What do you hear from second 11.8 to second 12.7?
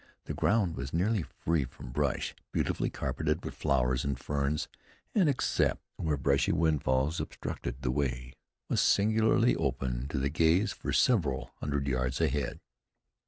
yards ahead.